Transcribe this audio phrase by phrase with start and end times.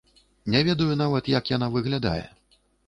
[0.53, 2.21] Не ведаю нават, як яна выглядае.